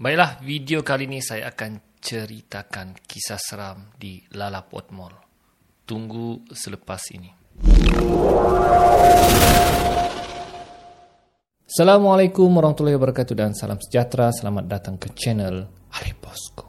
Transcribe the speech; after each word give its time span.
Baiklah, 0.00 0.40
video 0.40 0.80
kali 0.80 1.04
ini 1.04 1.20
saya 1.20 1.52
akan 1.52 2.00
ceritakan 2.00 3.04
kisah 3.04 3.36
seram 3.36 3.92
di 4.00 4.16
Lalaport 4.32 4.88
Mall. 4.96 5.12
Tunggu 5.84 6.40
selepas 6.48 7.04
ini. 7.12 7.28
Assalamualaikum 11.68 12.48
warahmatullahi 12.48 12.96
wabarakatuh 12.96 13.34
dan 13.36 13.52
salam 13.52 13.76
sejahtera. 13.76 14.32
Selamat 14.32 14.72
datang 14.72 14.96
ke 14.96 15.12
channel 15.12 15.68
Ali 15.92 16.16
Bosco. 16.16 16.64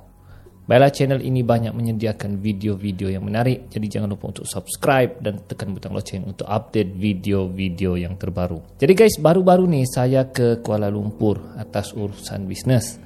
Baiklah, 0.68 0.92
channel 0.92 1.24
ini 1.24 1.40
banyak 1.40 1.72
menyediakan 1.72 2.36
video-video 2.36 3.16
yang 3.16 3.24
menarik. 3.24 3.72
Jadi 3.72 3.96
jangan 3.96 4.12
lupa 4.12 4.36
untuk 4.36 4.44
subscribe 4.44 5.24
dan 5.24 5.40
tekan 5.48 5.72
butang 5.72 5.96
loceng 5.96 6.28
untuk 6.28 6.52
update 6.52 7.00
video-video 7.00 7.96
yang 7.96 8.20
terbaru. 8.20 8.60
Jadi 8.76 8.92
guys, 8.92 9.16
baru-baru 9.24 9.72
ni 9.72 9.88
saya 9.88 10.28
ke 10.28 10.60
Kuala 10.60 10.92
Lumpur 10.92 11.56
atas 11.56 11.96
urusan 11.96 12.44
bisnes 12.44 13.00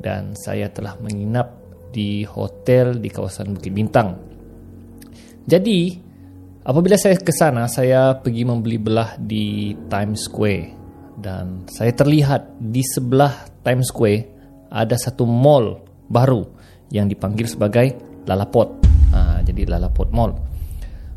dan 0.00 0.36
saya 0.36 0.68
telah 0.70 0.96
menginap 1.00 1.56
di 1.90 2.22
hotel 2.28 3.00
di 3.00 3.08
kawasan 3.08 3.56
Bukit 3.56 3.72
Bintang. 3.72 4.08
Jadi, 5.46 5.96
apabila 6.66 6.98
saya 6.98 7.16
ke 7.16 7.32
sana, 7.32 7.70
saya 7.70 8.18
pergi 8.18 8.42
membeli 8.44 8.76
belah 8.76 9.16
di 9.16 9.72
Times 9.88 10.28
Square 10.28 10.64
dan 11.16 11.64
saya 11.70 11.96
terlihat 11.96 12.60
di 12.60 12.84
sebelah 12.84 13.48
Times 13.64 13.88
Square 13.88 14.20
ada 14.68 14.96
satu 15.00 15.24
mall 15.24 15.80
baru 16.10 16.44
yang 16.92 17.08
dipanggil 17.08 17.48
sebagai 17.48 17.96
Lalaport. 18.28 18.84
Ha, 19.16 19.40
jadi 19.40 19.64
Lalaport 19.64 20.10
Mall. 20.12 20.32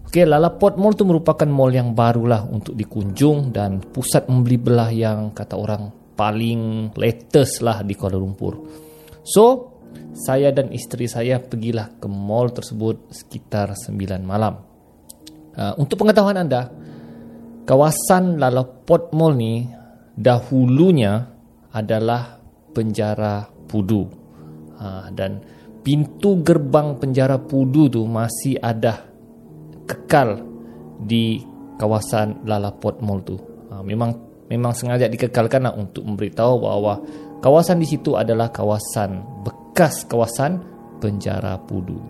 Okey, 0.08 0.26
Lalaport 0.26 0.80
Mall 0.80 0.96
itu 0.96 1.06
merupakan 1.06 1.46
mall 1.46 1.70
yang 1.70 1.94
barulah 1.94 2.42
untuk 2.48 2.74
dikunjung 2.74 3.54
dan 3.54 3.84
pusat 3.84 4.26
membeli 4.26 4.58
belah 4.58 4.90
yang 4.90 5.36
kata 5.36 5.54
orang 5.54 5.99
paling 6.20 6.92
latest 7.00 7.64
lah 7.64 7.80
di 7.80 7.96
Kuala 7.96 8.20
Lumpur. 8.20 8.60
So, 9.24 9.72
saya 10.12 10.52
dan 10.52 10.76
isteri 10.76 11.08
saya 11.08 11.40
pergilah 11.40 11.96
ke 11.96 12.12
mall 12.12 12.52
tersebut 12.52 13.08
sekitar 13.08 13.72
9 13.72 14.20
malam. 14.20 14.60
Uh, 15.56 15.80
untuk 15.80 16.04
pengetahuan 16.04 16.36
anda, 16.36 16.68
kawasan 17.64 18.36
Lalaport 18.36 19.16
Mall 19.16 19.40
ni 19.40 19.64
dahulunya 20.12 21.24
adalah 21.72 22.36
penjara 22.76 23.48
Pudu. 23.70 24.04
Uh, 24.80 25.08
dan 25.16 25.40
pintu 25.86 26.44
gerbang 26.44 27.00
penjara 27.00 27.40
Pudu 27.40 27.88
tu 27.88 28.04
masih 28.04 28.60
ada 28.60 29.08
kekal 29.88 30.44
di 31.00 31.40
kawasan 31.80 32.44
Lalaport 32.44 33.00
Mall 33.00 33.24
tu. 33.24 33.40
Uh, 33.72 33.84
memang 33.88 34.29
memang 34.50 34.74
sengaja 34.74 35.06
dikekalkan 35.06 35.70
lah 35.70 35.74
untuk 35.78 36.04
memberitahu 36.04 36.54
bahawa 36.60 36.94
kawasan 37.40 37.80
di 37.80 37.88
situ 37.88 38.18
adalah 38.18 38.50
kawasan 38.50 39.46
bekas 39.46 40.10
kawasan 40.10 40.60
penjara 41.00 41.56
Pudu. 41.64 42.02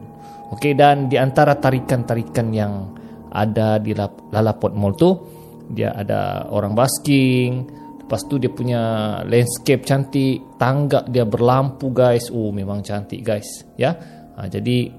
Okey 0.55 0.73
dan 0.73 1.05
di 1.05 1.19
antara 1.19 1.53
tarikan-tarikan 1.59 2.47
yang 2.49 2.73
ada 3.29 3.77
di 3.77 3.93
Lalaport 4.33 4.73
Mall 4.73 4.97
tu 4.97 5.11
dia 5.69 5.93
ada 5.93 6.49
orang 6.49 6.73
basking, 6.73 7.69
lepas 8.01 8.25
tu 8.25 8.41
dia 8.41 8.49
punya 8.49 8.81
landscape 9.21 9.85
cantik, 9.85 10.57
tangga 10.57 11.05
dia 11.05 11.29
berlampu 11.29 11.93
guys. 11.93 12.33
Oh 12.33 12.49
memang 12.49 12.81
cantik 12.81 13.21
guys, 13.21 13.69
ya. 13.77 13.93
Ha, 14.33 14.49
jadi 14.49 14.89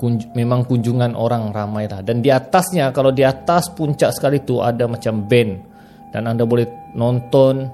kunj- 0.00 0.32
memang 0.32 0.64
kunjungan 0.64 1.12
orang 1.14 1.54
ramai 1.54 1.86
lah 1.86 2.02
dan 2.02 2.18
di 2.18 2.32
atasnya 2.32 2.90
kalau 2.90 3.14
di 3.14 3.22
atas 3.22 3.70
puncak 3.70 4.10
sekali 4.10 4.42
tu 4.42 4.58
ada 4.58 4.90
macam 4.90 5.28
band 5.28 5.71
dan 6.12 6.28
anda 6.28 6.44
boleh 6.44 6.92
nonton 6.92 7.66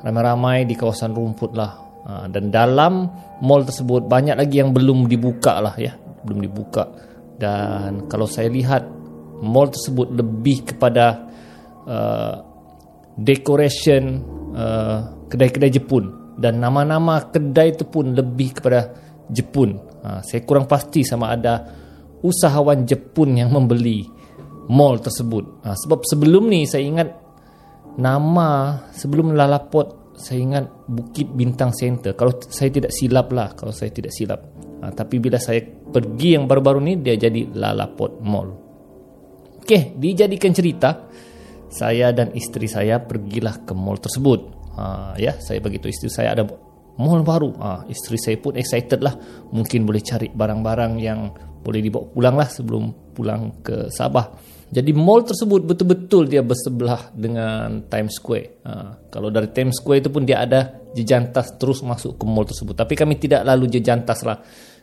ramai-ramai 0.00 0.64
di 0.64 0.74
kawasan 0.74 1.12
rumput 1.12 1.52
lah. 1.52 1.72
Ha, 2.08 2.24
dan 2.32 2.48
dalam 2.48 3.04
mall 3.44 3.68
tersebut 3.68 4.08
banyak 4.08 4.34
lagi 4.40 4.64
yang 4.64 4.72
belum 4.72 5.04
dibuka 5.04 5.60
lah 5.60 5.76
ya. 5.76 5.92
Belum 6.24 6.40
dibuka. 6.40 6.88
Dan 7.38 8.08
kalau 8.08 8.24
saya 8.24 8.48
lihat 8.48 8.88
mall 9.44 9.68
tersebut 9.70 10.10
lebih 10.16 10.74
kepada 10.74 11.28
uh, 11.86 12.34
decoration 13.20 14.24
uh, 14.56 15.28
kedai-kedai 15.28 15.70
Jepun. 15.70 16.34
Dan 16.38 16.62
nama-nama 16.62 17.28
kedai 17.28 17.74
itu 17.74 17.84
pun 17.84 18.14
lebih 18.14 18.62
kepada 18.62 18.94
Jepun. 19.28 19.76
Ha, 20.06 20.24
saya 20.24 20.40
kurang 20.46 20.64
pasti 20.64 21.04
sama 21.04 21.36
ada 21.36 21.68
usahawan 22.24 22.88
Jepun 22.88 23.36
yang 23.36 23.52
membeli 23.52 24.06
mall 24.72 24.96
tersebut. 25.02 25.66
Ha, 25.66 25.76
sebab 25.76 26.06
sebelum 26.06 26.48
ni 26.48 26.64
saya 26.64 26.86
ingat 26.86 27.27
nama 27.98 28.78
sebelum 28.94 29.34
Lalaport 29.34 30.14
saya 30.18 30.42
ingat 30.42 30.64
Bukit 30.86 31.30
Bintang 31.30 31.74
Center. 31.74 32.14
Kalau 32.14 32.34
saya 32.42 32.70
tidak 32.70 32.90
silap 32.94 33.30
lah 33.34 33.54
kalau 33.54 33.74
saya 33.74 33.90
tidak 33.90 34.14
silap. 34.14 34.40
Ha, 34.78 34.94
tapi 34.94 35.18
bila 35.18 35.42
saya 35.42 35.62
pergi 35.66 36.38
yang 36.38 36.46
baru-baru 36.46 36.78
ni 36.82 36.92
dia 37.02 37.18
jadi 37.18 37.50
Lalaport 37.50 38.22
Mall. 38.22 38.48
Ok 39.58 39.98
dijadikan 39.98 40.54
cerita 40.54 41.10
saya 41.68 42.14
dan 42.14 42.32
isteri 42.32 42.64
saya 42.64 43.02
pergilah 43.02 43.66
ke 43.66 43.74
mall 43.76 44.00
tersebut. 44.00 44.40
Ha, 44.78 45.14
ya 45.18 45.36
saya 45.38 45.58
begitu 45.58 45.90
isteri 45.90 46.10
saya 46.10 46.38
ada 46.38 46.46
mall 46.98 47.22
baru. 47.26 47.50
Ha, 47.58 47.68
isteri 47.90 48.18
saya 48.18 48.38
pun 48.38 48.54
excited 48.54 49.02
lah. 49.02 49.14
Mungkin 49.50 49.86
boleh 49.86 50.02
cari 50.02 50.30
barang-barang 50.30 50.92
yang 51.02 51.30
boleh 51.62 51.82
dibawa 51.82 52.06
pulang 52.14 52.36
lah 52.38 52.48
sebelum 52.48 53.12
pulang 53.12 53.60
ke 53.60 53.90
Sabah 53.90 54.57
jadi 54.68 54.92
mall 54.92 55.24
tersebut 55.24 55.64
betul-betul 55.64 56.28
dia 56.28 56.44
bersebelah 56.44 57.16
dengan 57.16 57.88
Times 57.88 58.20
Square. 58.20 58.60
Ha, 58.68 58.72
kalau 59.08 59.32
dari 59.32 59.48
Times 59.48 59.80
Square 59.80 60.04
itu 60.04 60.10
pun 60.12 60.28
dia 60.28 60.44
ada 60.44 60.84
jejantas 60.92 61.56
terus 61.56 61.80
masuk 61.80 62.20
ke 62.20 62.24
mall 62.28 62.44
tersebut. 62.44 62.76
Tapi 62.76 62.92
kami 62.92 63.16
tidak 63.16 63.48
lalu 63.48 63.72
jejantas 63.72 64.20
lah. 64.28 64.36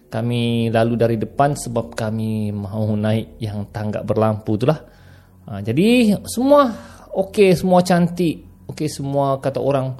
Kami 0.09 0.73
lalu 0.73 0.93
dari 0.97 1.17
depan 1.21 1.53
sebab 1.53 1.93
kami 1.93 2.49
mahu 2.49 2.97
naik 2.97 3.37
yang 3.37 3.69
tangga 3.69 4.01
berlampu 4.01 4.57
itulah. 4.57 4.81
Ha, 5.45 5.61
jadi 5.61 6.17
semua 6.25 6.65
okey, 7.13 7.53
semua 7.53 7.85
cantik. 7.85 8.65
Okey, 8.65 8.89
semua 8.89 9.37
kata 9.37 9.61
orang 9.61 9.93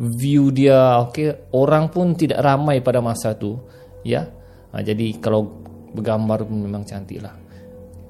view 0.00 0.48
dia 0.48 1.04
okey. 1.12 1.52
Orang 1.52 1.92
pun 1.92 2.16
tidak 2.16 2.40
ramai 2.40 2.80
pada 2.80 3.04
masa 3.04 3.36
tu. 3.36 3.60
Ya. 4.00 4.32
Ha, 4.72 4.80
jadi 4.80 5.12
kalau 5.20 5.60
bergambar 5.92 6.48
memang 6.48 6.88
cantik 6.88 7.20
lah 7.20 7.45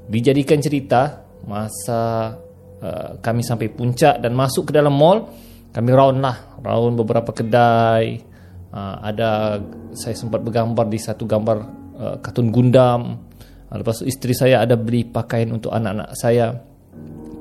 dijadikan 0.06 0.62
cerita 0.62 1.26
masa 1.46 2.34
uh, 2.82 3.10
kami 3.22 3.42
sampai 3.42 3.70
puncak 3.70 4.18
dan 4.22 4.32
masuk 4.34 4.70
ke 4.70 4.72
dalam 4.74 4.94
mall 4.94 5.30
kami 5.74 5.90
round 5.92 6.18
lah 6.24 6.56
round 6.64 6.96
beberapa 6.96 7.30
kedai. 7.36 8.34
Uh, 8.72 8.96
ada 9.00 9.60
saya 9.96 10.16
sempat 10.16 10.40
bergambar 10.40 10.88
di 10.88 10.96
satu 11.00 11.28
gambar 11.28 11.56
uh, 11.96 12.16
kartun 12.24 12.48
Gundam. 12.48 13.20
Uh, 13.68 13.76
lepas 13.76 14.00
itu 14.00 14.08
isteri 14.08 14.32
saya 14.32 14.64
ada 14.64 14.74
beli 14.80 15.04
pakaian 15.04 15.52
untuk 15.52 15.76
anak-anak 15.76 16.16
saya. 16.16 16.56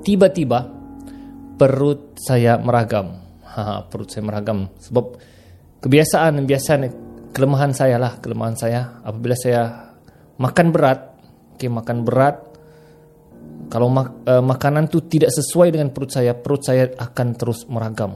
Tiba-tiba 0.05 0.59
perut 1.55 2.19
saya 2.19 2.59
meragam. 2.61 3.23
Ha, 3.55 3.87
perut 3.87 4.11
saya 4.11 4.27
meragam. 4.27 4.67
Sebab 4.83 5.05
kebiasaan 5.79 6.43
kebiasaan 6.43 6.81
kelemahan 7.31 7.71
saya 7.71 7.95
lah 7.97 8.19
kelemahan 8.19 8.59
saya. 8.59 8.99
Apabila 9.01 9.33
saya 9.39 9.95
makan 10.37 10.75
berat 10.75 10.99
okay, 11.55 11.71
makan 11.71 12.03
berat 12.03 12.44
kalau 13.65 13.89
mak, 13.89 14.27
uh, 14.29 14.43
makanan 14.45 14.87
tu 14.87 15.03
tidak 15.05 15.33
sesuai 15.33 15.73
dengan 15.73 15.89
perut 15.89 16.13
saya, 16.13 16.37
perut 16.37 16.61
saya 16.61 16.91
akan 16.95 17.27
terus 17.33 17.65
meragam. 17.65 18.15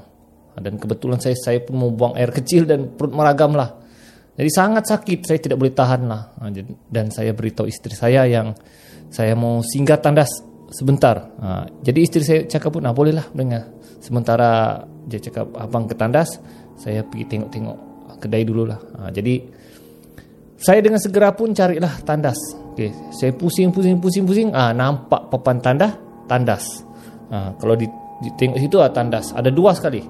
Dan 0.59 0.75
kebetulan 0.75 1.17
saya 1.23 1.35
saya 1.39 1.63
pun 1.63 1.79
mau 1.79 1.89
buang 1.89 2.13
air 2.19 2.29
kecil 2.37 2.69
dan 2.69 2.93
perut 2.93 3.13
meragam 3.15 3.55
lah. 3.57 3.79
Jadi 4.39 4.49
sangat 4.55 4.87
sakit, 4.87 5.19
saya 5.27 5.39
tidak 5.43 5.59
boleh 5.59 5.75
tahan 5.75 6.01
lah. 6.07 6.31
Ha, 6.39 6.47
dan 6.87 7.11
saya 7.11 7.35
beritahu 7.35 7.67
istri 7.67 7.91
saya 7.91 8.23
yang 8.23 8.55
saya 9.11 9.35
mau 9.35 9.59
singgah 9.59 9.99
tandas 9.99 10.31
sebentar. 10.71 11.27
Ha, 11.43 11.67
jadi 11.83 11.99
istri 11.99 12.23
saya 12.23 12.39
cakap 12.47 12.79
pun, 12.79 12.87
nah 12.87 12.95
bolehlah 12.95 13.27
dengar. 13.35 13.67
Sementara 13.99 14.79
dia 15.11 15.19
cakap 15.19 15.51
abang 15.59 15.91
ke 15.91 15.95
tandas, 15.97 16.39
saya 16.79 17.03
pergi 17.03 17.35
tengok-tengok 17.35 17.77
kedai 18.23 18.43
dulu 18.47 18.63
lah. 18.63 18.79
Ha, 18.79 19.11
jadi 19.11 19.43
saya 20.59 20.83
dengan 20.83 20.99
segera 20.99 21.31
pun 21.31 21.55
carilah 21.55 22.03
tandas. 22.03 22.35
Okay. 22.75 22.91
Saya 23.15 23.31
pusing, 23.31 23.71
pusing, 23.71 23.99
pusing, 23.99 24.27
pusing. 24.27 24.49
Ah, 24.51 24.75
nampak 24.75 25.31
papan 25.31 25.63
tanda, 25.63 25.95
tandas. 26.27 26.83
Ah, 27.31 27.55
kalau 27.55 27.79
di, 27.79 27.87
di 28.19 28.29
tengok 28.35 28.59
situ 28.59 28.77
ah, 28.83 28.91
tandas. 28.91 29.31
Ada 29.31 29.55
dua 29.55 29.71
sekali. 29.71 30.03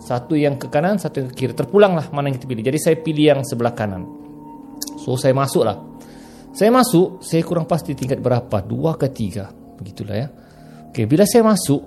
Satu 0.00 0.36
yang 0.36 0.60
ke 0.60 0.68
kanan, 0.68 1.00
satu 1.00 1.24
yang 1.24 1.28
ke 1.32 1.34
kiri. 1.36 1.52
Terpulanglah 1.56 2.12
mana 2.12 2.28
yang 2.28 2.36
kita 2.36 2.48
pilih. 2.48 2.64
Jadi 2.64 2.78
saya 2.80 2.96
pilih 3.00 3.24
yang 3.36 3.40
sebelah 3.40 3.72
kanan. 3.72 4.04
So 5.00 5.16
saya 5.16 5.32
masuklah. 5.32 5.80
Saya 6.52 6.68
masuk, 6.68 7.24
saya 7.24 7.40
kurang 7.40 7.64
pasti 7.64 7.96
tingkat 7.96 8.20
berapa. 8.20 8.60
Dua 8.60 9.00
ke 9.00 9.08
tiga. 9.08 9.48
Begitulah 9.80 10.16
ya. 10.16 10.28
Okay, 10.92 11.08
bila 11.08 11.24
saya 11.24 11.46
masuk, 11.46 11.80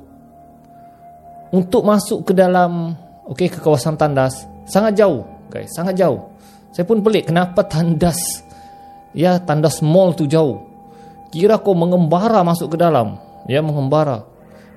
untuk 1.54 1.86
masuk 1.86 2.26
ke 2.26 2.34
dalam, 2.34 2.98
okay, 3.30 3.52
ke 3.52 3.62
kawasan 3.62 3.94
tandas, 3.94 4.48
sangat 4.66 4.98
jauh, 4.98 5.22
guys, 5.52 5.70
sangat 5.70 5.94
jauh. 6.00 6.34
Saya 6.74 6.90
pun 6.90 7.06
pelik 7.06 7.30
kenapa 7.30 7.62
tandas 7.70 8.18
ya 9.14 9.38
tandas 9.40 9.80
mall 9.86 10.18
tu 10.18 10.26
jauh. 10.26 10.60
Kira 11.30 11.62
kau 11.62 11.74
mengembara 11.74 12.46
masuk 12.46 12.74
ke 12.74 12.78
dalam, 12.78 13.18
ya 13.50 13.62
mengembara. 13.62 14.22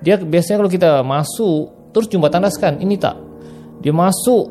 Dia 0.01 0.21
biasanya 0.21 0.65
kalau 0.65 0.73
kita 0.73 0.91
masuk 1.05 1.93
terus 1.93 2.09
jumpa 2.09 2.29
tandas 2.33 2.57
kan, 2.61 2.81
ini 2.81 2.97
tak. 2.97 3.17
Dia 3.81 3.93
masuk 3.93 4.45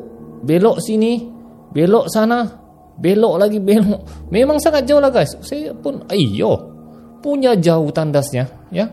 belok 0.46 0.78
sini, 0.78 1.26
belok 1.74 2.06
sana, 2.10 2.46
belok 2.98 3.34
lagi 3.42 3.58
belok. 3.58 4.30
Memang 4.34 4.62
sangat 4.62 4.86
jauh 4.86 5.02
lah 5.02 5.10
guys. 5.10 5.34
Saya 5.42 5.74
pun, 5.74 6.06
iyo, 6.14 6.54
punya 7.22 7.58
jauh 7.58 7.90
tandasnya, 7.90 8.70
ya. 8.70 8.86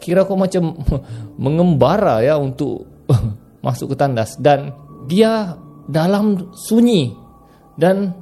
Kira 0.00 0.24
kok 0.24 0.36
macam 0.36 0.72
mengembara 1.44 2.24
ya 2.24 2.40
untuk 2.40 2.88
masuk 3.64 3.92
ke 3.92 3.96
tandas 3.96 4.40
dan 4.40 4.72
dia 5.04 5.52
dalam 5.84 6.52
sunyi 6.56 7.21
dan 7.76 8.12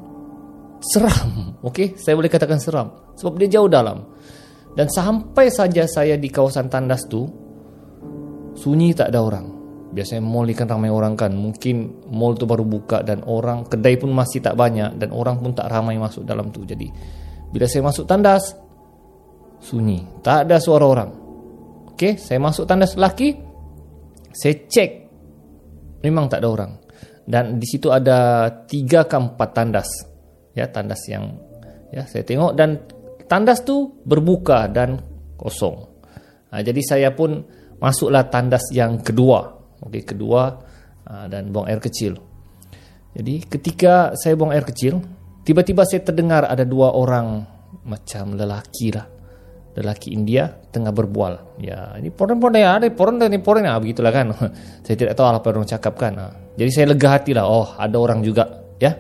seram. 0.81 1.61
Okey, 1.61 1.99
saya 2.01 2.17
boleh 2.17 2.33
katakan 2.33 2.59
seram 2.59 3.15
sebab 3.17 3.37
dia 3.37 3.61
jauh 3.61 3.69
dalam. 3.69 4.05
Dan 4.71 4.87
sampai 4.87 5.51
saja 5.51 5.85
saya 5.85 6.15
di 6.15 6.31
kawasan 6.31 6.71
tandas 6.71 7.05
tu 7.11 7.27
sunyi 8.55 8.95
tak 8.95 9.11
ada 9.11 9.21
orang. 9.21 9.47
Biasanya 9.91 10.23
mall 10.23 10.47
ikan 10.55 10.71
ramai 10.71 10.87
orang 10.87 11.19
kan. 11.19 11.35
Mungkin 11.35 12.07
mall 12.15 12.39
tu 12.39 12.47
baru 12.47 12.63
buka 12.63 13.03
dan 13.03 13.27
orang 13.27 13.67
kedai 13.67 13.99
pun 13.99 14.15
masih 14.15 14.39
tak 14.39 14.55
banyak 14.55 14.95
dan 14.97 15.11
orang 15.11 15.43
pun 15.43 15.51
tak 15.51 15.67
ramai 15.67 15.99
masuk 15.99 16.23
dalam 16.23 16.55
tu. 16.55 16.63
Jadi 16.63 16.87
bila 17.51 17.67
saya 17.67 17.83
masuk 17.83 18.07
tandas 18.07 18.55
sunyi, 19.59 20.23
tak 20.23 20.47
ada 20.47 20.63
suara 20.63 20.87
orang. 20.87 21.11
Okey, 21.91 22.15
saya 22.17 22.39
masuk 22.39 22.65
tandas 22.71 22.95
lelaki. 22.95 23.35
Saya 24.31 24.55
cek 24.71 24.91
memang 26.07 26.31
tak 26.31 26.47
ada 26.47 26.49
orang. 26.49 26.73
Dan 27.27 27.61
di 27.61 27.67
situ 27.69 27.93
ada 27.93 28.49
tiga 28.65 29.07
ke 29.07 29.17
empat 29.17 29.51
tandas. 29.53 29.91
Ya, 30.57 30.67
tandas 30.67 31.05
yang 31.07 31.37
ya 31.91 32.07
saya 32.07 32.23
tengok 32.23 32.55
dan 32.55 32.79
tandas 33.31 33.63
tu 33.63 34.03
berbuka 34.03 34.67
dan 34.67 34.99
kosong. 35.39 35.87
Ha, 36.51 36.63
jadi 36.67 36.81
saya 36.83 37.09
pun 37.15 37.47
masuklah 37.79 38.27
tandas 38.27 38.75
yang 38.75 38.99
kedua. 38.99 39.47
Okey, 39.87 40.03
kedua 40.03 40.59
ha, 41.07 41.31
dan 41.31 41.55
buang 41.55 41.71
air 41.71 41.79
kecil. 41.79 42.19
Jadi 43.15 43.47
ketika 43.47 44.15
saya 44.19 44.35
buang 44.35 44.55
air 44.55 44.67
kecil, 44.67 44.99
tiba-tiba 45.43 45.83
saya 45.87 46.03
terdengar 46.03 46.47
ada 46.47 46.63
dua 46.63 46.95
orang 46.95 47.43
macam 47.87 48.35
lelaki 48.35 48.91
lah. 48.95 49.07
Lelaki 49.71 50.11
India 50.11 50.51
tengah 50.51 50.91
berbual. 50.91 51.63
Ya, 51.63 51.95
ini 51.95 52.11
poren-poren 52.11 52.59
ya, 52.59 52.83
ada 52.83 52.91
poren 52.91 53.23
ini 53.23 53.39
poren 53.39 53.71
ya, 53.71 53.79
begitulah 53.79 54.11
kan. 54.11 54.35
saya 54.85 54.97
tidak 54.99 55.15
tahu 55.15 55.31
apa 55.31 55.47
yang 55.47 55.63
orang 55.63 55.71
cakap 55.71 55.95
kan. 55.95 56.13
Ha. 56.19 56.27
Jadi 56.61 56.71
saya 56.77 56.93
lega 56.93 57.09
hati 57.17 57.33
lah, 57.33 57.49
oh 57.49 57.73
ada 57.81 57.97
orang 57.97 58.21
juga, 58.21 58.45
ya. 58.77 58.93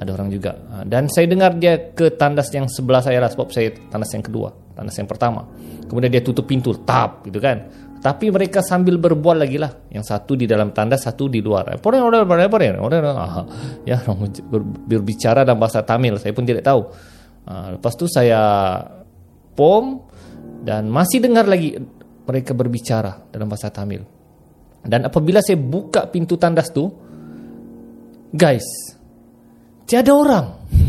Ada 0.00 0.10
orang 0.10 0.28
juga. 0.32 0.56
Dan 0.88 1.12
saya 1.12 1.28
dengar 1.28 1.52
dia 1.60 1.92
ke 1.92 2.16
tandas 2.16 2.48
yang 2.56 2.64
sebelah 2.64 3.04
saya 3.04 3.20
lah 3.20 3.28
sebab 3.28 3.52
saya 3.52 3.76
tandas 3.92 4.10
yang 4.16 4.24
kedua 4.24 4.64
tandas 4.74 4.98
yang 4.98 5.08
pertama. 5.08 5.46
Kemudian 5.86 6.10
dia 6.10 6.20
tutup 6.20 6.44
pintu 6.44 6.74
tap 6.82 7.22
gitu 7.24 7.38
kan. 7.38 7.70
Tapi 8.02 8.28
mereka 8.28 8.60
sambil 8.60 9.00
berbual 9.00 9.40
lagi 9.40 9.56
lah. 9.56 9.72
Yang 9.88 10.12
satu 10.12 10.36
di 10.36 10.44
dalam 10.44 10.74
tandas 10.76 11.06
satu 11.06 11.30
di 11.30 11.40
luar. 11.40 11.78
Apa 11.78 11.86
orang 11.88 12.26
orang 12.26 12.50
orang 12.52 12.76
orang 12.76 13.46
ya 13.88 13.96
berbicara 14.84 15.46
dalam 15.46 15.56
bahasa 15.56 15.86
Tamil 15.86 16.20
saya 16.20 16.34
pun 16.36 16.44
tidak 16.44 16.66
tahu. 16.66 16.82
Ha, 17.44 17.78
lepas 17.78 17.92
tu 17.96 18.04
saya 18.10 18.42
pom 19.54 20.04
dan 20.64 20.90
masih 20.90 21.22
dengar 21.22 21.48
lagi 21.48 21.76
mereka 22.24 22.56
berbicara 22.56 23.28
dalam 23.28 23.48
bahasa 23.48 23.68
Tamil 23.68 24.00
dan 24.84 25.08
apabila 25.08 25.40
saya 25.40 25.56
buka 25.56 26.06
pintu 26.12 26.36
tandas 26.36 26.68
tu 26.70 26.88
guys 28.32 28.94
Tiada 29.84 30.12
orang. 30.16 30.46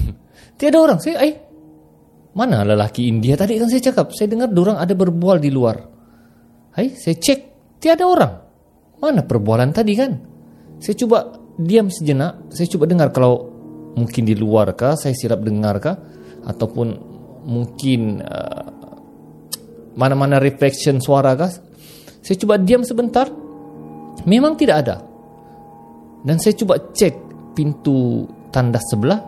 Tiada 0.59 0.77
orang. 0.79 0.99
Saya, 1.03 1.19
eh, 1.27 1.35
mana 2.35 2.63
lelaki 2.63 3.07
India 3.11 3.35
tadi 3.35 3.59
kan 3.59 3.67
saya 3.67 3.83
cakap. 3.83 4.15
Saya 4.15 4.31
dengar 4.31 4.51
orang 4.55 4.79
ada 4.79 4.95
berbual 4.95 5.37
di 5.43 5.51
luar. 5.51 5.77
Hai, 6.75 6.95
saya 6.95 7.15
cek. 7.19 7.39
Tiada 7.79 8.07
orang. 8.07 8.33
Mana 9.03 9.21
perbualan 9.27 9.69
tadi 9.75 9.93
kan? 9.99 10.11
Saya 10.79 10.95
cuba 10.95 11.27
diam 11.59 11.91
sejenak. 11.91 12.51
Saya 12.55 12.67
cuba 12.71 12.87
dengar 12.87 13.11
kalau 13.11 13.51
mungkin 13.95 14.23
di 14.23 14.35
luar 14.35 14.75
kah, 14.75 14.95
saya 14.95 15.11
silap 15.11 15.43
dengar 15.43 15.79
kah? 15.83 15.95
Ataupun 16.47 16.87
mungkin 17.45 18.23
uh, 18.23 18.67
mana-mana 19.99 20.39
reflection 20.39 21.03
suara 21.03 21.35
kah? 21.35 21.51
Saya 22.23 22.35
cuba 22.39 22.55
diam 22.55 22.81
sebentar. 22.87 23.27
Memang 24.23 24.55
tidak 24.55 24.87
ada. 24.87 25.03
Dan 26.23 26.39
saya 26.39 26.55
cuba 26.55 26.79
cek 26.79 27.13
pintu 27.53 28.23
tandas 28.49 28.87
sebelah 28.87 29.19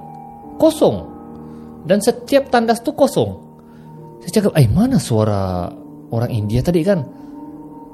kosong. 0.56 0.98
Dan 1.84 2.00
setiap 2.00 2.48
tandas 2.48 2.80
tu 2.80 2.96
kosong. 2.96 3.32
Saya 4.24 4.32
cakap 4.42 4.54
eh 4.56 4.68
mana 4.72 4.98
suara 4.98 5.68
orang 6.10 6.32
India 6.32 6.64
tadi 6.64 6.82
kan? 6.82 7.00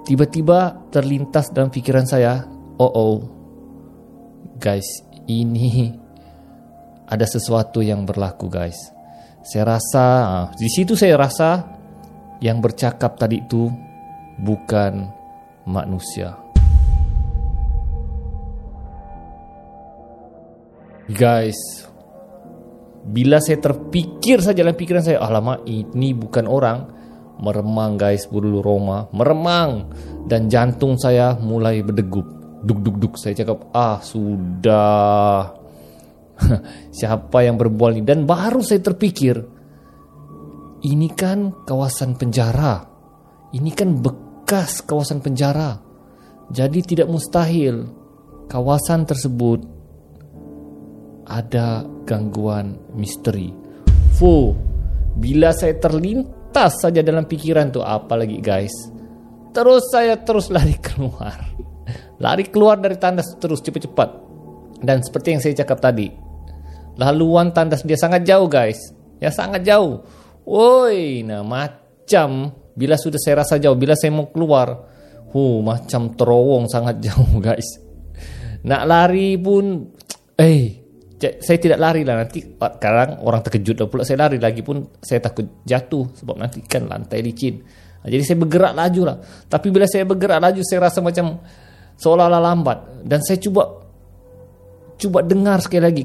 Tiba-tiba 0.03 0.89
terlintas 0.93 1.49
dalam 1.49 1.73
fikiran 1.73 2.05
saya 2.05 2.43
oh 2.79 2.91
oh 2.91 3.15
guys 4.59 4.87
ini 5.27 5.95
ada 7.07 7.27
sesuatu 7.27 7.83
yang 7.83 8.07
berlaku 8.07 8.47
guys. 8.47 8.77
Saya 9.43 9.75
rasa 9.75 10.05
ah, 10.23 10.45
di 10.55 10.71
situ 10.71 10.95
saya 10.95 11.19
rasa 11.19 11.67
yang 12.39 12.63
bercakap 12.63 13.19
tadi 13.19 13.43
itu 13.43 13.67
bukan 14.39 15.07
manusia 15.67 16.42
Guys, 21.11 21.59
bila 23.03 23.43
saya 23.43 23.59
terpikir 23.59 24.39
saja 24.39 24.63
dalam 24.63 24.71
pikiran 24.71 25.03
saya, 25.03 25.19
alamak 25.19 25.67
ini 25.67 26.15
bukan 26.15 26.47
orang, 26.47 26.87
meremang 27.43 27.99
guys 27.99 28.23
bulu 28.31 28.63
Roma, 28.63 29.11
meremang 29.11 29.91
dan 30.31 30.47
jantung 30.47 30.95
saya 30.95 31.35
mulai 31.35 31.83
berdegup. 31.83 32.23
Duk 32.63 32.79
duk 32.79 32.95
duk 33.03 33.13
saya 33.19 33.35
cakap, 33.35 33.67
ah 33.75 33.99
sudah. 33.99 35.51
Siapa 36.95 37.43
yang 37.43 37.59
berbual 37.59 37.99
ini 37.99 38.07
dan 38.07 38.23
baru 38.23 38.63
saya 38.63 38.79
terpikir 38.79 39.35
ini 40.87 41.11
kan 41.11 41.67
kawasan 41.67 42.15
penjara. 42.15 42.79
Ini 43.51 43.71
kan 43.75 43.99
bekas 43.99 44.79
kawasan 44.87 45.19
penjara. 45.19 45.83
Jadi 46.47 46.79
tidak 46.95 47.11
mustahil 47.11 47.91
kawasan 48.47 49.03
tersebut 49.03 49.82
ada 51.27 51.83
gangguan 52.03 52.77
misteri. 52.95 53.51
Fu, 54.15 54.53
bila 55.17 55.53
saya 55.53 55.77
terlintas 55.77 56.83
saja 56.83 57.01
dalam 57.05 57.25
pikiran 57.25 57.73
tu 57.73 57.81
apa 57.81 58.17
lagi 58.17 58.41
guys? 58.41 58.73
Terus 59.53 59.89
saya 59.93 60.17
terus 60.21 60.49
lari 60.55 60.77
keluar. 60.81 61.37
Lari 62.19 62.47
keluar 62.49 62.79
dari 62.79 62.97
tandas 62.97 63.35
terus 63.37 63.61
cepat-cepat. 63.61 64.09
Dan 64.83 64.99
seperti 64.99 65.27
yang 65.31 65.41
saya 65.41 65.55
cakap 65.63 65.79
tadi, 65.79 66.11
laluan 66.99 67.55
tandas 67.55 67.87
dia 67.87 67.95
sangat 67.95 68.27
jauh 68.27 68.51
guys. 68.51 68.79
Ya 69.23 69.31
sangat 69.31 69.63
jauh. 69.63 70.03
Woi, 70.43 71.23
nah 71.23 71.39
macam 71.39 72.51
bila 72.75 72.99
sudah 72.99 73.15
saya 73.15 73.47
rasa 73.47 73.55
jauh, 73.61 73.79
bila 73.79 73.95
saya 73.95 74.11
mau 74.11 74.27
keluar, 74.27 74.91
hu 75.31 75.63
macam 75.63 76.11
terowong 76.11 76.67
sangat 76.67 76.99
jauh 77.07 77.39
guys. 77.39 77.79
Nak 78.67 78.83
lari 78.83 79.39
pun, 79.39 79.87
eh 80.35 80.82
saya 81.19 81.57
tidak 81.59 81.79
lari 81.79 82.01
lah. 82.03 82.25
Nanti 82.25 82.43
sekarang 82.43 83.23
orang 83.23 83.41
terkejut 83.45 83.75
dah 83.79 83.87
pula. 83.87 84.03
Saya 84.03 84.27
lari 84.27 84.37
lagi 84.41 84.59
pun 84.65 84.83
saya 84.99 85.23
takut 85.23 85.63
jatuh 85.63 86.11
sebab 86.17 86.35
nanti 86.35 86.59
kan 86.65 86.87
lantai 86.87 87.23
licin. 87.23 87.63
Ha, 88.03 88.11
jadi 88.11 88.23
saya 88.23 88.37
bergerak 88.43 88.73
laju 88.75 89.01
lah. 89.07 89.17
Tapi 89.47 89.67
bila 89.71 89.85
saya 89.87 90.03
bergerak 90.03 90.39
laju 90.43 90.61
saya 90.65 90.79
rasa 90.89 90.99
macam 90.99 91.39
seolah-olah 91.95 92.41
lambat. 92.43 92.77
Dan 93.07 93.19
saya 93.23 93.39
cuba 93.39 93.63
cuba 94.99 95.19
dengar 95.23 95.63
sekali 95.63 95.83
lagi. 95.83 96.03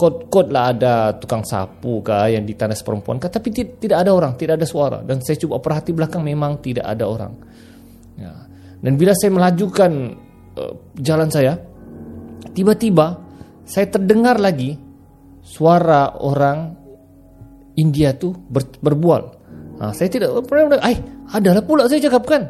Kod-kod 0.00 0.48
lah 0.48 0.72
ada 0.72 1.12
tukang 1.20 1.44
sapu 1.44 2.00
kah 2.00 2.24
yang 2.24 2.48
di 2.48 2.56
tanah 2.56 2.76
perempuan 2.80 3.20
kah. 3.20 3.28
Tapi 3.28 3.52
tidak 3.52 4.00
ada 4.00 4.12
orang 4.12 4.36
tidak 4.36 4.60
ada 4.60 4.66
suara. 4.68 4.98
Dan 5.00 5.24
saya 5.24 5.36
cuba 5.40 5.60
perhati 5.60 5.92
belakang 5.92 6.24
memang 6.24 6.60
tidak 6.60 6.84
ada 6.84 7.04
orang. 7.08 7.32
Ya. 8.20 8.36
dan 8.84 9.00
bila 9.00 9.16
saya 9.16 9.32
melajukan 9.32 10.12
uh, 10.60 10.74
jalan 11.00 11.32
saya 11.32 11.56
tiba-tiba 12.52 13.29
saya 13.70 13.86
terdengar 13.86 14.42
lagi 14.42 14.74
suara 15.46 16.18
orang 16.18 16.74
India 17.78 18.18
tu 18.18 18.34
ber, 18.34 18.66
berbual. 18.82 19.22
Ha, 19.78 19.94
saya 19.94 20.10
tidak 20.10 20.42
pernah, 20.44 20.82
ay, 20.82 20.98
adalah 21.30 21.62
pula 21.62 21.86
saya 21.86 22.02
cakap 22.02 22.26
kan. 22.26 22.42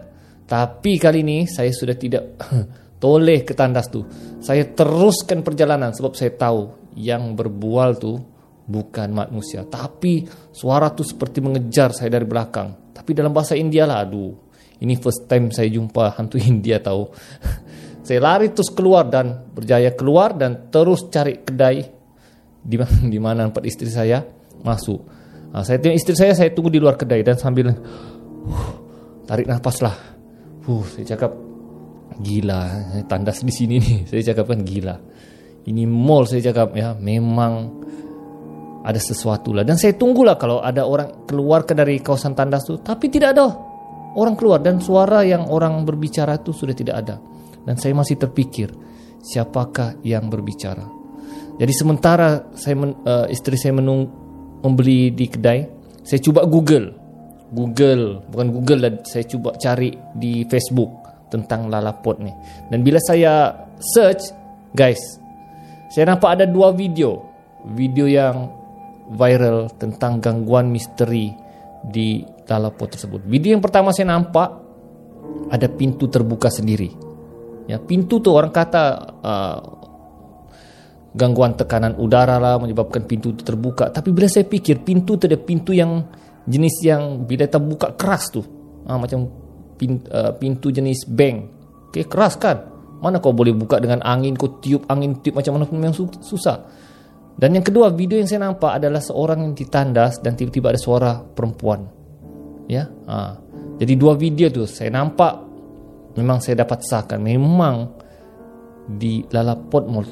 Tapi 0.49 0.97
kali 0.97 1.21
ini 1.21 1.45
saya 1.45 1.69
sudah 1.71 1.95
tidak 1.95 2.41
toleh 3.03 3.45
ke 3.45 3.53
tandas 3.53 3.93
tu. 3.93 4.01
Saya 4.41 4.65
teruskan 4.73 5.45
perjalanan 5.45 5.93
sebab 5.93 6.17
saya 6.17 6.33
tahu 6.33 6.91
yang 6.97 7.37
berbual 7.37 8.01
tu 8.01 8.17
bukan 8.65 9.13
manusia. 9.13 9.69
Tapi 9.69 10.25
suara 10.51 10.89
tu 10.97 11.05
seperti 11.05 11.45
mengejar 11.45 11.93
saya 11.93 12.17
dari 12.17 12.25
belakang. 12.25 12.97
Tapi 12.97 13.13
dalam 13.13 13.37
bahasa 13.37 13.53
India 13.55 13.85
lah, 13.85 14.09
aduh. 14.09 14.49
Ini 14.81 14.97
first 14.97 15.29
time 15.29 15.53
saya 15.53 15.69
jumpa 15.69 16.17
hantu 16.17 16.41
India 16.51 16.81
tahu. 16.81 17.13
Saya 18.01 18.21
lari 18.21 18.49
terus 18.53 18.73
keluar 18.73 19.07
dan 19.09 19.53
berjaya 19.53 19.93
keluar 19.93 20.33
dan 20.33 20.73
terus 20.73 21.07
cari 21.13 21.45
kedai 21.45 21.85
di 22.61 22.77
mana, 22.77 22.97
di 23.15 23.19
mana 23.21 23.41
tempat 23.49 23.65
istri 23.65 23.89
saya 23.89 24.25
masuk. 24.65 25.01
Nah, 25.51 25.67
saya 25.67 25.83
istri 25.91 26.15
saya, 26.15 26.33
saya 26.37 26.55
tunggu 26.55 26.71
di 26.71 26.79
luar 26.79 26.95
kedai 26.95 27.27
dan 27.27 27.35
sambil 27.35 27.75
uh, 27.75 28.71
tarik 29.27 29.51
nafas 29.51 29.83
lah. 29.83 29.97
Uh, 30.65 30.85
saya 30.87 31.17
cakap 31.17 31.35
gila, 32.23 32.63
tandas 33.11 33.43
di 33.43 33.51
sini 33.51 33.81
nih. 33.81 33.99
Saya 34.11 34.23
cakap 34.31 34.53
kan 34.53 34.61
gila. 34.61 34.95
Ini 35.61 35.85
mall 35.89 36.25
saya 36.25 36.53
cakap 36.53 36.73
ya, 36.77 36.97
memang 36.97 37.53
ada 38.81 38.97
sesuatu 38.97 39.53
lah. 39.53 39.65
Dan 39.65 39.77
saya 39.77 39.93
tunggulah 39.93 40.41
kalau 40.41 40.65
ada 40.65 40.89
orang 40.89 41.29
keluar 41.29 41.69
ke 41.69 41.77
dari 41.77 42.01
kawasan 42.01 42.33
tandas 42.33 42.65
tu, 42.65 42.81
tapi 42.81 43.13
tidak 43.13 43.37
ada 43.37 43.45
orang 44.17 44.35
keluar 44.35 44.59
dan 44.59 44.81
suara 44.81 45.23
yang 45.23 45.47
orang 45.53 45.85
berbicara 45.85 46.41
itu 46.41 46.51
sudah 46.57 46.75
tidak 46.75 46.97
ada. 47.05 47.17
Dan 47.65 47.77
saya 47.77 47.93
masih 47.93 48.17
terpikir, 48.17 48.73
siapakah 49.21 50.01
yang 50.01 50.33
berbicara? 50.33 50.85
Jadi 51.61 51.73
sementara 51.77 52.49
saya 52.57 52.73
men, 52.73 52.97
uh, 53.05 53.29
istri 53.29 53.61
saya 53.61 53.77
menung, 53.77 54.09
membeli 54.65 55.13
di 55.13 55.29
kedai, 55.29 55.69
saya 56.01 56.21
cuba 56.21 56.49
Google. 56.49 56.97
Google, 57.51 58.25
bukan 58.31 58.49
Google 58.55 58.81
lah, 58.81 58.93
saya 59.05 59.27
cuba 59.27 59.53
cari 59.59 59.93
di 60.17 60.47
Facebook 60.49 60.89
tentang 61.29 61.69
lalapot 61.69 62.17
ni. 62.23 62.33
Dan 62.71 62.81
bila 62.81 63.03
saya 63.03 63.53
search, 63.77 64.33
guys, 64.73 65.21
saya 65.91 66.09
nampak 66.15 66.41
ada 66.41 66.47
dua 66.47 66.71
video. 66.73 67.29
Video 67.77 68.09
yang 68.09 68.49
viral 69.11 69.69
tentang 69.77 70.23
gangguan 70.23 70.71
misteri 70.71 71.35
di 71.83 72.23
lalapot 72.47 72.89
tersebut. 72.89 73.27
Video 73.27 73.53
yang 73.59 73.63
pertama 73.63 73.91
saya 73.91 74.15
nampak 74.15 74.49
ada 75.51 75.67
pintu 75.67 76.07
terbuka 76.07 76.49
sendiri. 76.49 77.10
Ya, 77.71 77.79
pintu 77.79 78.19
tu 78.19 78.35
orang 78.35 78.51
kata 78.51 78.83
uh, 79.23 79.59
gangguan 81.15 81.55
tekanan 81.55 81.95
udara 82.03 82.43
lah 82.43 82.59
menyebabkan 82.59 83.07
pintu 83.07 83.31
itu 83.31 83.47
terbuka. 83.47 83.95
Tapi 83.95 84.11
bila 84.11 84.27
saya 84.27 84.43
pikir 84.43 84.83
pintu 84.83 85.15
tu 85.15 85.31
ada 85.31 85.39
pintu 85.39 85.71
yang 85.71 86.03
jenis 86.51 86.83
yang 86.83 87.23
bila 87.31 87.47
terbuka 87.47 87.95
keras 87.95 88.35
tu. 88.35 88.43
Uh, 88.83 88.99
macam 88.99 89.31
pintu, 89.79 90.03
uh, 90.11 90.35
pintu 90.35 90.75
jenis 90.75 91.07
bank. 91.07 91.37
Okay, 91.95 92.11
keras 92.11 92.35
kan? 92.35 92.59
Mana 92.99 93.23
kau 93.23 93.31
boleh 93.31 93.55
buka 93.55 93.79
dengan 93.79 94.03
angin, 94.03 94.35
kau 94.35 94.59
tiup 94.59 94.91
angin, 94.91 95.23
tiup 95.23 95.39
macam 95.39 95.55
mana 95.55 95.65
pun 95.71 95.79
memang 95.79 95.95
susah. 96.21 96.67
Dan 97.39 97.55
yang 97.55 97.65
kedua, 97.65 97.95
video 97.95 98.19
yang 98.19 98.27
saya 98.27 98.51
nampak 98.51 98.83
adalah 98.83 99.01
seorang 99.01 99.47
yang 99.47 99.55
ditandas 99.55 100.19
dan 100.21 100.35
tiba-tiba 100.35 100.75
ada 100.75 100.81
suara 100.83 101.23
perempuan. 101.23 101.87
Ya, 102.67 102.91
ha. 103.09 103.39
Jadi 103.81 103.97
dua 103.97 104.13
video 104.19 104.53
tu 104.53 104.69
saya 104.69 104.93
nampak 104.93 105.50
memang 106.17 106.39
saya 106.43 106.67
dapat 106.67 106.83
sahkan. 106.83 107.21
Memang 107.21 107.77
di 108.91 109.23
Lalapot 109.31 109.85
Mall 109.87 110.09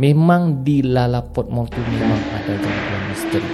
memang 0.00 0.64
di 0.64 0.80
Lalapot 0.80 1.52
Mall 1.52 1.68
tu 1.68 1.80
memang 1.84 2.20
ada 2.32 2.52
gangguan 2.56 3.02
misteri. 3.12 3.50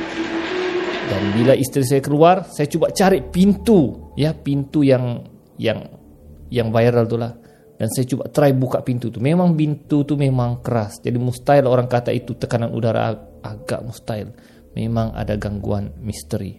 Dan 1.06 1.22
bila 1.38 1.54
isteri 1.54 1.84
saya 1.86 2.02
keluar, 2.02 2.46
saya 2.50 2.66
cuba 2.66 2.90
cari 2.90 3.22
pintu, 3.22 4.10
ya 4.18 4.34
pintu 4.34 4.82
yang 4.82 5.22
yang 5.58 5.86
yang 6.50 6.70
viral 6.74 7.06
tu 7.06 7.18
lah. 7.18 7.30
Dan 7.76 7.86
saya 7.92 8.08
cuba 8.08 8.26
try 8.32 8.50
buka 8.56 8.82
pintu 8.82 9.12
tu. 9.12 9.22
Memang 9.22 9.54
pintu 9.54 10.02
tu 10.02 10.18
memang 10.18 10.64
keras. 10.64 10.98
Jadi 10.98 11.18
mustahil 11.20 11.68
orang 11.68 11.86
kata 11.86 12.10
itu 12.10 12.34
tekanan 12.34 12.74
udara 12.74 13.12
ag 13.12 13.18
agak 13.44 13.86
mustahil. 13.86 14.34
Memang 14.74 15.14
ada 15.14 15.38
gangguan 15.38 15.94
misteri. 16.02 16.58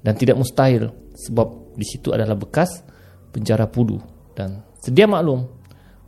Dan 0.00 0.14
tidak 0.14 0.38
mustahil 0.38 0.86
sebab 1.16 1.74
di 1.74 1.84
situ 1.84 2.14
adalah 2.14 2.38
bekas 2.38 2.86
penjara 3.30 3.66
pudu. 3.70 3.98
Dan 4.34 4.62
sedia 4.78 5.06
maklum 5.06 5.46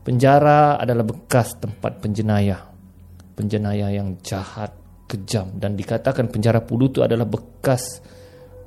penjara 0.02 0.78
adalah 0.78 1.06
bekas 1.06 1.56
tempat 1.58 2.02
penjenayah. 2.02 2.70
Penjenayah 3.32 3.90
yang 3.90 4.20
jahat 4.20 4.74
kejam. 5.08 5.56
Dan 5.56 5.74
dikatakan 5.78 6.28
penjara 6.28 6.60
pudu 6.62 6.92
itu 6.92 7.00
adalah 7.00 7.24
bekas 7.26 8.02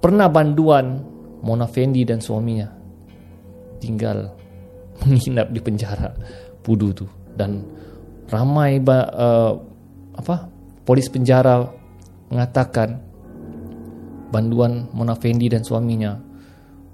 pernah 0.05 0.29
banduan 0.29 1.01
Mona 1.41 1.65
Fendi 1.65 2.05
dan 2.05 2.21
suaminya 2.21 2.69
tinggal 3.81 4.29
menginap 5.01 5.49
di 5.49 5.59
penjara 5.61 6.13
Pudu 6.65 6.89
tu 6.97 7.05
dan 7.37 7.61
ramai 8.25 8.81
uh, 8.81 9.53
apa 10.17 10.35
polis 10.81 11.05
penjara 11.13 11.61
mengatakan 12.33 12.97
banduan 14.33 14.89
Mona 14.93 15.13
Fendi 15.13 15.45
dan 15.45 15.61
suaminya 15.61 16.17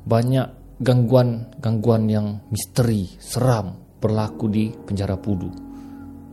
banyak 0.03 0.61
gangguan-gangguan 0.82 2.10
yang 2.10 2.28
misteri, 2.50 3.06
seram 3.22 3.78
berlaku 4.02 4.50
di 4.50 4.74
penjara 4.74 5.14
Pudu. 5.16 5.50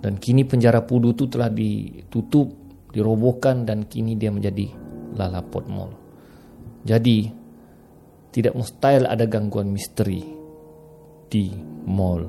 Dan 0.00 0.16
kini 0.16 0.48
penjara 0.48 0.80
Pudu 0.88 1.12
itu 1.12 1.28
telah 1.28 1.52
ditutup, 1.52 2.48
dirobohkan 2.88 3.68
dan 3.68 3.84
kini 3.84 4.16
dia 4.16 4.32
menjadi 4.32 4.72
Lalapot 5.12 5.68
Mall. 5.68 5.92
Jadi 6.88 7.28
tidak 8.32 8.56
mustahil 8.56 9.04
ada 9.04 9.28
gangguan 9.28 9.68
misteri 9.68 10.24
di 11.28 11.52
mall 11.84 12.24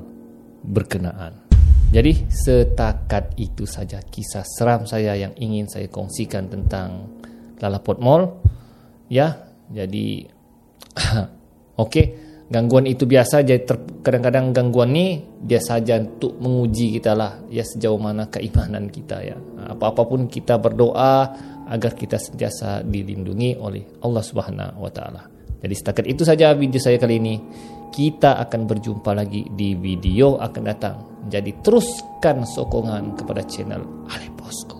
berkenaan. 0.60 1.48
Jadi 1.90 2.28
setakat 2.30 3.34
itu 3.40 3.64
saja 3.64 3.98
kisah 4.04 4.44
seram 4.46 4.86
saya 4.86 5.16
yang 5.16 5.34
ingin 5.40 5.66
saya 5.66 5.88
kongsikan 5.88 6.52
tentang 6.52 7.16
Lalapot 7.58 7.96
Mall. 7.98 8.44
Ya, 9.10 9.50
jadi 9.72 10.28
okey, 11.80 12.04
gangguan 12.50 12.84
itu 12.84 13.06
biasa 13.06 13.46
jadi 13.46 13.62
kadang-kadang 14.02 14.50
gangguan 14.50 14.90
ni 14.90 15.22
dia 15.38 15.62
saja 15.62 15.96
untuk 16.02 16.36
menguji 16.42 16.98
kita 16.98 17.14
lah 17.14 17.40
ya 17.46 17.62
sejauh 17.62 17.96
mana 17.96 18.26
keimanan 18.26 18.90
kita 18.90 19.22
ya. 19.22 19.36
Apa-apapun 19.70 20.26
kita 20.26 20.58
berdoa 20.58 21.30
agar 21.70 21.94
kita 21.94 22.18
sentiasa 22.18 22.82
dilindungi 22.82 23.54
oleh 23.56 24.02
Allah 24.02 24.24
Subhanahu 24.26 24.82
wa 24.82 24.90
taala. 24.90 25.22
Jadi 25.60 25.74
setakat 25.76 26.04
itu 26.10 26.26
saja 26.26 26.56
video 26.56 26.80
saya 26.82 26.98
kali 26.98 27.20
ini 27.20 27.34
kita 27.94 28.38
akan 28.42 28.66
berjumpa 28.66 29.10
lagi 29.14 29.46
di 29.54 29.78
video 29.78 30.40
akan 30.40 30.62
datang. 30.66 30.96
Jadi 31.30 31.60
teruskan 31.62 32.42
sokongan 32.48 33.14
kepada 33.14 33.44
channel 33.44 33.84
Ali 34.08 34.32
Bosku. 34.34 34.78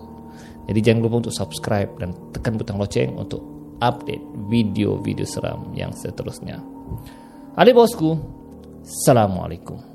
Jadi 0.66 0.80
jangan 0.80 1.00
lupa 1.04 1.16
untuk 1.28 1.34
subscribe 1.34 1.90
dan 2.00 2.16
tekan 2.32 2.56
butang 2.56 2.80
loceng 2.80 3.12
untuk 3.14 3.42
update 3.84 4.22
video-video 4.48 5.26
seram 5.26 5.70
yang 5.76 5.92
seterusnya. 5.92 6.79
Ali 7.56 7.74
Bosku, 7.74 8.16
Assalamualaikum. 8.86 9.89